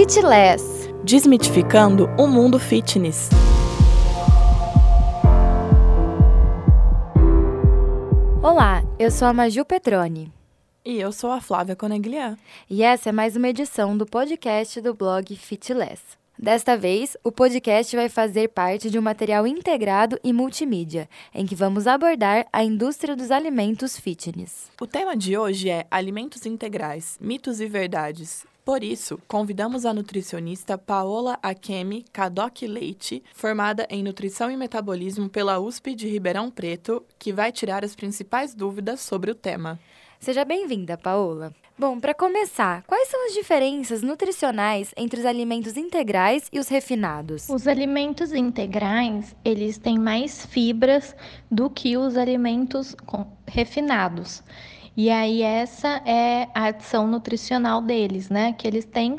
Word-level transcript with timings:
Fitless. 0.00 0.64
Desmitificando 1.04 2.06
o 2.18 2.26
mundo 2.26 2.58
fitness. 2.58 3.28
Olá, 8.42 8.82
eu 8.98 9.10
sou 9.10 9.28
a 9.28 9.34
Maju 9.34 9.62
Petroni. 9.66 10.32
E 10.86 10.98
eu 10.98 11.12
sou 11.12 11.30
a 11.30 11.38
Flávia 11.38 11.76
Coneglian. 11.76 12.38
E 12.70 12.82
essa 12.82 13.10
é 13.10 13.12
mais 13.12 13.36
uma 13.36 13.50
edição 13.50 13.94
do 13.94 14.06
podcast 14.06 14.80
do 14.80 14.94
blog 14.94 15.36
Fitless. 15.36 16.00
Desta 16.38 16.78
vez, 16.78 17.14
o 17.22 17.30
podcast 17.30 17.94
vai 17.94 18.08
fazer 18.08 18.48
parte 18.48 18.88
de 18.88 18.98
um 18.98 19.02
material 19.02 19.46
integrado 19.46 20.18
e 20.24 20.32
multimídia, 20.32 21.10
em 21.34 21.44
que 21.44 21.54
vamos 21.54 21.86
abordar 21.86 22.46
a 22.50 22.64
indústria 22.64 23.14
dos 23.14 23.30
alimentos 23.30 24.00
fitness. 24.00 24.70
O 24.80 24.86
tema 24.86 25.14
de 25.14 25.36
hoje 25.36 25.68
é 25.68 25.86
Alimentos 25.90 26.46
Integrais, 26.46 27.18
Mitos 27.20 27.60
e 27.60 27.66
Verdades. 27.66 28.48
Por 28.64 28.84
isso, 28.84 29.18
convidamos 29.26 29.86
a 29.86 29.94
nutricionista 29.94 30.76
Paola 30.76 31.38
Akemi 31.42 32.04
Kadok 32.12 32.66
Leite, 32.66 33.22
formada 33.34 33.86
em 33.88 34.02
Nutrição 34.02 34.50
e 34.50 34.56
Metabolismo 34.56 35.28
pela 35.28 35.58
USP 35.58 35.94
de 35.94 36.06
Ribeirão 36.06 36.50
Preto, 36.50 37.02
que 37.18 37.32
vai 37.32 37.50
tirar 37.50 37.84
as 37.84 37.96
principais 37.96 38.54
dúvidas 38.54 39.00
sobre 39.00 39.30
o 39.30 39.34
tema. 39.34 39.80
Seja 40.20 40.44
bem-vinda, 40.44 40.98
Paola. 40.98 41.54
Bom, 41.78 41.98
para 41.98 42.12
começar, 42.12 42.82
quais 42.82 43.08
são 43.08 43.26
as 43.26 43.32
diferenças 43.32 44.02
nutricionais 44.02 44.92
entre 44.94 45.18
os 45.18 45.24
alimentos 45.24 45.78
integrais 45.78 46.46
e 46.52 46.58
os 46.58 46.68
refinados? 46.68 47.48
Os 47.48 47.66
alimentos 47.66 48.30
integrais, 48.34 49.34
eles 49.42 49.78
têm 49.78 49.98
mais 49.98 50.44
fibras 50.44 51.16
do 51.50 51.70
que 51.70 51.96
os 51.96 52.18
alimentos 52.18 52.94
refinados. 53.46 54.42
E 55.02 55.08
aí 55.08 55.40
essa 55.40 56.02
é 56.04 56.46
a 56.54 56.64
adição 56.64 57.06
nutricional 57.06 57.80
deles, 57.80 58.28
né? 58.28 58.52
Que 58.52 58.68
eles 58.68 58.84
têm 58.84 59.16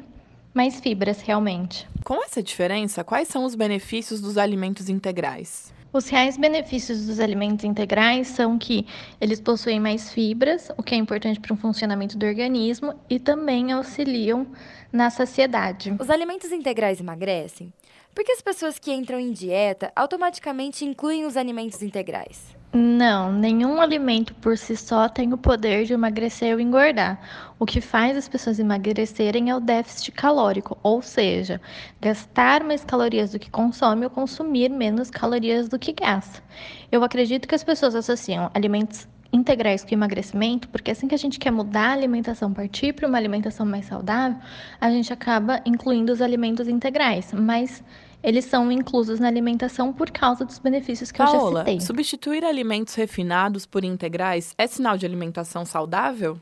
mais 0.54 0.80
fibras 0.80 1.22
realmente. 1.22 1.90
Com 2.04 2.24
essa 2.24 2.44
diferença, 2.44 3.04
quais 3.04 3.28
são 3.28 3.46
os 3.46 3.56
benefícios 3.56 4.22
dos 4.22 4.38
alimentos 4.38 4.90
integrais? 4.90 5.74
Os 5.92 6.08
reais 6.08 6.38
benefícios 6.38 7.08
dos 7.08 7.20
alimentos 7.20 7.66
integrais 7.66 8.28
são 8.28 8.60
que 8.60 8.86
eles 9.20 9.42
possuem 9.42 9.80
mais 9.80 10.14
fibras, 10.14 10.70
o 10.78 10.84
que 10.84 10.94
é 10.94 11.00
importante 11.00 11.40
para 11.40 11.52
o 11.52 11.58
funcionamento 11.58 12.16
do 12.16 12.28
organismo, 12.28 12.94
e 13.10 13.18
também 13.18 13.72
auxiliam 13.72 14.46
na 14.94 15.10
saciedade. 15.10 15.96
Os 16.00 16.12
alimentos 16.12 16.52
integrais 16.52 17.00
emagrecem? 17.00 17.74
Por 18.14 18.24
que 18.24 18.34
as 18.34 18.42
pessoas 18.44 18.78
que 18.78 18.94
entram 18.94 19.20
em 19.20 19.32
dieta 19.32 19.92
automaticamente 19.96 20.86
incluem 20.86 21.26
os 21.26 21.36
alimentos 21.36 21.82
integrais? 21.82 22.61
Não, 22.74 23.34
nenhum 23.34 23.82
alimento 23.82 24.34
por 24.36 24.58
si 24.58 24.78
só 24.78 25.10
tem 25.10 25.34
o 25.34 25.38
poder 25.38 25.84
de 25.84 25.92
emagrecer 25.92 26.54
ou 26.54 26.60
engordar. 26.60 27.20
O 27.60 27.66
que 27.66 27.82
faz 27.82 28.16
as 28.16 28.30
pessoas 28.30 28.60
emagrecerem 28.60 29.50
é 29.50 29.56
o 29.56 29.60
déficit 29.60 30.14
calórico, 30.14 30.78
ou 30.82 31.02
seja, 31.02 31.60
gastar 32.00 32.64
mais 32.64 32.86
calorias 32.86 33.34
do 33.34 33.40
que 33.40 33.50
consome 33.50 34.06
ou 34.06 34.10
consumir 34.10 34.70
menos 34.70 35.10
calorias 35.10 35.68
do 35.68 35.78
que 35.78 35.92
gasta. 35.92 36.42
Eu 36.90 37.04
acredito 37.04 37.46
que 37.46 37.56
as 37.56 37.64
pessoas 37.64 37.94
associam 37.94 38.50
alimentos 38.54 39.06
integrais 39.34 39.84
com 39.84 39.94
emagrecimento, 39.94 40.70
porque 40.70 40.92
assim 40.92 41.10
que 41.10 41.16
a 41.16 41.18
gente 41.18 41.40
quer 41.40 41.52
mudar 41.52 41.90
a 41.90 41.94
alimentação, 41.94 42.54
partir 42.54 42.94
para 42.94 43.08
uma 43.08 43.18
alimentação 43.18 43.66
mais 43.66 43.86
saudável, 43.86 44.38
a 44.80 44.90
gente 44.90 45.12
acaba 45.12 45.62
incluindo 45.66 46.14
os 46.14 46.22
alimentos 46.22 46.70
integrais, 46.70 47.34
mas 47.34 47.84
eles 48.24 48.46
são 48.46 48.72
inclusos 48.72 49.20
na 49.20 49.28
alimentação 49.28 49.92
por 49.92 50.12
causa 50.12 50.46
dos 50.46 50.60
benefícios 50.60 51.12
que 51.12 51.18
Paola, 51.18 51.38
eu 51.38 51.52
já 51.52 51.60
citei. 51.60 51.82
substituir 51.82 52.46
alimentos 52.46 52.94
refinados 52.96 53.66
por 53.66 53.84
integrais 53.84 54.54
é 54.58 54.68
sinal 54.68 54.98
de 54.98 55.06
alimentação 55.06 55.66
saudável? 55.66 56.40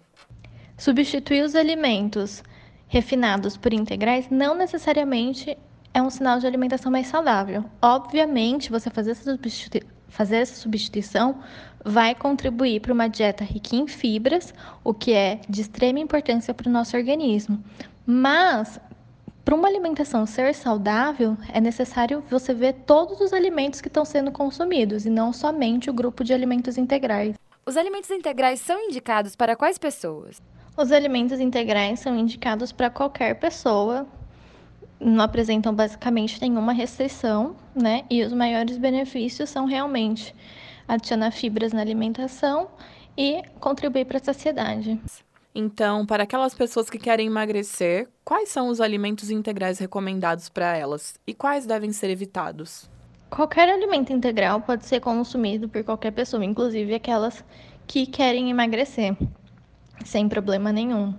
Substituir 0.78 1.44
os 1.44 1.56
alimentos 1.56 2.44
refinados 2.88 3.56
por 3.56 3.74
integrais 3.74 4.30
não 4.30 4.56
necessariamente 4.56 5.58
é 5.94 6.02
um 6.02 6.10
sinal 6.10 6.40
de 6.40 6.48
alimentação 6.48 6.92
mais 6.92 7.08
saudável. 7.08 7.66
Obviamente, 7.82 8.70
você 8.70 8.90
fazer 8.90 9.12
essa, 9.12 9.32
substitu 9.32 9.80
fazer 10.08 10.38
essa 10.38 10.56
substituição 10.56 11.40
vai 11.86 12.16
contribuir 12.16 12.82
para 12.82 12.94
uma 12.94 13.08
dieta 13.08 13.44
rica 13.44 13.76
em 13.76 13.88
fibras, 13.88 14.54
o 14.84 14.94
que 14.94 15.14
é 15.14 15.40
de 15.48 15.62
extrema 15.62 16.00
importância 16.00 16.54
para 16.54 16.68
o 16.68 16.72
nosso 16.72 16.98
organismo. 16.98 17.64
Mas 18.06 18.80
para 19.50 19.56
uma 19.56 19.68
alimentação 19.68 20.28
ser 20.28 20.54
saudável, 20.54 21.36
é 21.52 21.60
necessário 21.60 22.24
você 22.30 22.54
ver 22.54 22.72
todos 22.86 23.20
os 23.20 23.34
alimentos 23.34 23.82
que 23.82 23.88
estão 23.88 24.06
sendo 24.06 24.32
consumidos 24.32 25.08
e 25.08 25.10
não 25.10 25.34
somente 25.34 25.90
o 25.90 25.94
grupo 25.94 26.24
de 26.24 26.32
alimentos 26.32 26.78
integrais. 26.78 27.36
Os 27.66 27.76
alimentos 27.76 28.12
integrais 28.12 28.60
são 28.60 28.80
indicados 28.80 29.36
para 29.36 29.56
quais 29.56 29.80
pessoas? 29.80 30.40
Os 30.78 30.92
alimentos 30.92 31.40
integrais 31.40 32.00
são 32.00 32.16
indicados 32.16 32.72
para 32.72 32.92
qualquer 32.92 33.40
pessoa, 33.40 34.06
não 35.00 35.24
apresentam 35.24 35.74
basicamente 35.74 36.40
nenhuma 36.40 36.72
restrição, 36.72 37.56
né? 37.74 38.04
E 38.08 38.22
os 38.22 38.32
maiores 38.32 38.78
benefícios 38.78 39.50
são 39.50 39.66
realmente 39.66 40.36
adicionar 40.88 41.32
fibras 41.32 41.74
na 41.74 41.82
alimentação 41.82 42.68
e 43.18 43.42
contribuir 43.60 44.06
para 44.06 44.18
a 44.18 44.24
saciedade. 44.24 45.02
Então, 45.54 46.06
para 46.06 46.24
aquelas 46.24 46.54
pessoas 46.54 46.90
que 46.90 47.00
querem 47.00 47.28
emagrecer, 47.28 48.08
quais 48.24 48.50
são 48.50 48.70
os 48.70 48.80
alimentos 48.80 49.32
integrais 49.32 49.80
recomendados 49.80 50.48
para 50.48 50.78
elas 50.78 51.20
e 51.26 51.34
quais 51.34 51.66
devem 51.66 51.92
ser 51.92 52.10
evitados? 52.10 52.90
Qualquer 53.30 53.70
alimento 53.70 54.14
integral 54.14 54.62
pode 54.62 54.86
ser 54.86 55.00
consumido 55.00 55.68
por 55.68 55.84
qualquer 55.84 56.12
pessoa, 56.12 56.44
inclusive 56.44 56.94
aquelas 56.94 57.44
que 57.88 58.06
querem 58.06 58.50
emagrecer, 58.50 59.16
sem 60.06 60.30
problema 60.30 60.72
nenhum. 60.72 61.14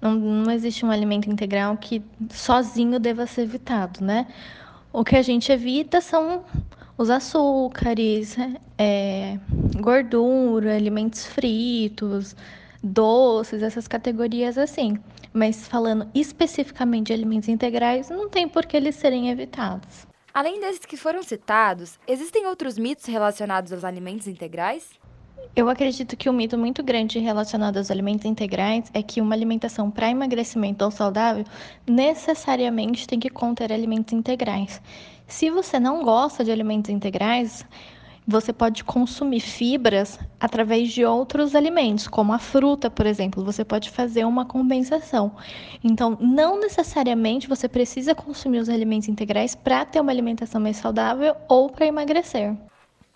Não, 0.00 0.14
não 0.14 0.52
existe 0.52 0.84
um 0.84 0.90
alimento 0.90 1.30
integral 1.30 1.76
que 1.78 2.02
sozinho 2.30 3.00
deva 3.00 3.26
ser 3.26 3.42
evitado, 3.42 4.04
né? 4.04 4.26
O 4.92 5.02
que 5.02 5.16
a 5.16 5.22
gente 5.22 5.50
evita 5.50 6.00
são 6.00 6.44
os 6.96 7.10
açúcares, 7.10 8.36
é, 8.78 9.38
gordura, 9.80 10.76
alimentos 10.76 11.26
fritos, 11.26 12.36
doces, 12.84 13.62
essas 13.62 13.88
categorias 13.88 14.58
assim. 14.58 14.98
Mas 15.32 15.66
falando 15.66 16.08
especificamente 16.14 17.06
de 17.06 17.14
alimentos 17.14 17.48
integrais, 17.48 18.10
não 18.10 18.28
tem 18.28 18.48
por 18.48 18.66
que 18.66 18.76
eles 18.76 18.94
serem 18.94 19.30
evitados. 19.30 20.06
Além 20.32 20.60
desses 20.60 20.84
que 20.84 20.96
foram 20.96 21.22
citados, 21.22 21.98
existem 22.06 22.46
outros 22.46 22.76
mitos 22.76 23.06
relacionados 23.06 23.72
aos 23.72 23.84
alimentos 23.84 24.26
integrais? 24.28 24.90
Eu 25.56 25.68
acredito 25.68 26.16
que 26.16 26.28
um 26.28 26.32
mito 26.32 26.58
muito 26.58 26.82
grande 26.82 27.20
relacionado 27.20 27.76
aos 27.76 27.88
alimentos 27.88 28.24
integrais 28.24 28.90
é 28.92 29.02
que 29.02 29.20
uma 29.20 29.36
alimentação 29.36 29.88
para 29.90 30.10
emagrecimento 30.10 30.84
ou 30.84 30.90
saudável 30.90 31.44
necessariamente 31.86 33.06
tem 33.06 33.20
que 33.20 33.30
conter 33.30 33.72
alimentos 33.72 34.12
integrais. 34.12 34.82
Se 35.28 35.50
você 35.50 35.78
não 35.78 36.02
gosta 36.02 36.44
de 36.44 36.50
alimentos 36.50 36.90
integrais, 36.90 37.64
você 38.26 38.52
pode 38.52 38.82
consumir 38.84 39.40
fibras 39.40 40.18
através 40.40 40.90
de 40.90 41.04
outros 41.04 41.54
alimentos, 41.54 42.08
como 42.08 42.32
a 42.32 42.38
fruta, 42.38 42.90
por 42.90 43.06
exemplo. 43.06 43.44
Você 43.44 43.64
pode 43.64 43.90
fazer 43.90 44.24
uma 44.24 44.46
compensação. 44.46 45.36
Então, 45.82 46.16
não 46.20 46.58
necessariamente 46.58 47.48
você 47.48 47.68
precisa 47.68 48.14
consumir 48.14 48.58
os 48.58 48.68
alimentos 48.68 49.08
integrais 49.08 49.54
para 49.54 49.84
ter 49.84 50.00
uma 50.00 50.10
alimentação 50.10 50.60
mais 50.60 50.78
saudável 50.78 51.36
ou 51.48 51.68
para 51.68 51.86
emagrecer. 51.86 52.56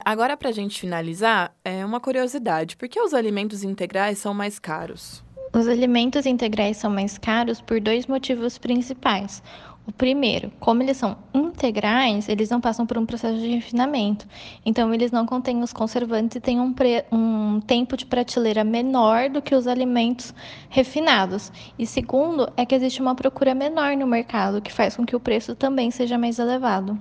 Agora, 0.05 0.37
para 0.37 0.51
a 0.51 0.53
gente 0.53 0.81
finalizar, 0.81 1.55
é 1.65 1.85
uma 1.85 2.01
curiosidade: 2.01 2.77
por 2.77 2.89
que 2.89 3.01
os 3.01 3.15
alimentos 3.15 3.65
integrais 3.65 4.19
são 4.19 4.35
mais 4.35 4.59
caros? 4.59 5.25
Os 5.53 5.67
alimentos 5.67 6.27
integrais 6.27 6.77
são 6.77 6.91
mais 6.91 7.17
caros 7.17 7.61
por 7.61 7.81
dois 7.81 8.07
motivos 8.07 8.59
principais. 8.59 9.43
O 9.89 9.93
primeiro, 9.93 10.53
como 10.61 10.83
eles 10.83 10.99
são 10.99 11.17
integrais, 11.33 12.29
eles 12.29 12.51
não 12.51 12.61
passam 12.61 12.85
por 12.85 12.99
um 12.99 13.07
processo 13.07 13.39
de 13.39 13.49
refinamento. 13.49 14.29
Então, 14.63 14.93
eles 14.93 15.11
não 15.11 15.25
contêm 15.25 15.63
os 15.63 15.73
conservantes 15.73 16.37
e 16.37 16.41
têm 16.41 16.61
um, 16.61 16.75
um 17.11 17.59
tempo 17.63 17.97
de 17.97 18.05
prateleira 18.05 18.63
menor 18.63 19.31
do 19.31 19.41
que 19.41 19.55
os 19.55 19.67
alimentos 19.67 20.35
refinados. 20.69 21.51
E 21.79 21.87
segundo, 21.87 22.53
é 22.55 22.67
que 22.67 22.75
existe 22.75 23.01
uma 23.01 23.15
procura 23.15 23.55
menor 23.55 23.97
no 23.97 24.07
mercado, 24.07 24.61
que 24.61 24.71
faz 24.71 24.95
com 24.95 25.07
que 25.07 25.17
o 25.17 25.21
preço 25.21 25.55
também 25.55 25.91
seja 25.91 26.19
mais 26.19 26.39
elevado. 26.39 27.01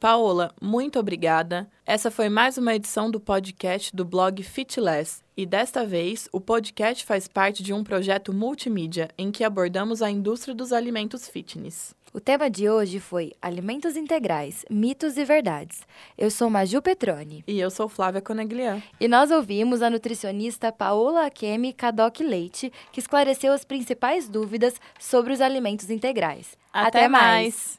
Paola, 0.00 0.54
muito 0.62 0.96
obrigada. 0.96 1.68
Essa 1.84 2.08
foi 2.08 2.28
mais 2.28 2.56
uma 2.56 2.72
edição 2.72 3.10
do 3.10 3.18
podcast 3.18 3.94
do 3.94 4.04
blog 4.04 4.40
Fitless. 4.44 5.24
E 5.36 5.44
desta 5.44 5.84
vez, 5.84 6.28
o 6.32 6.40
podcast 6.40 7.04
faz 7.04 7.26
parte 7.26 7.64
de 7.64 7.72
um 7.72 7.82
projeto 7.82 8.32
multimídia 8.32 9.10
em 9.18 9.32
que 9.32 9.42
abordamos 9.42 10.00
a 10.00 10.08
indústria 10.08 10.54
dos 10.54 10.72
alimentos 10.72 11.28
fitness. 11.28 11.96
O 12.14 12.20
tema 12.20 12.48
de 12.48 12.70
hoje 12.70 13.00
foi 13.00 13.32
Alimentos 13.42 13.96
Integrais, 13.96 14.64
Mitos 14.70 15.16
e 15.16 15.24
Verdades. 15.24 15.80
Eu 16.16 16.30
sou 16.30 16.48
Maju 16.48 16.80
Petroni. 16.80 17.42
E 17.46 17.58
eu 17.58 17.70
sou 17.70 17.88
Flávia 17.88 18.20
Coneglian. 18.20 18.80
E 19.00 19.08
nós 19.08 19.32
ouvimos 19.32 19.82
a 19.82 19.90
nutricionista 19.90 20.70
Paola 20.70 21.26
Akemi 21.26 21.72
Kadok 21.72 22.22
Leite, 22.22 22.72
que 22.92 23.00
esclareceu 23.00 23.52
as 23.52 23.64
principais 23.64 24.28
dúvidas 24.28 24.74
sobre 24.98 25.32
os 25.32 25.40
alimentos 25.40 25.90
integrais. 25.90 26.56
Até, 26.72 27.00
Até 27.00 27.08
mais. 27.08 27.22
mais. 27.24 27.77